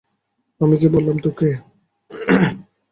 আমি 0.61 0.75
কি 0.77 0.87
বললাম 0.95 1.17
তোকে? 1.19 1.49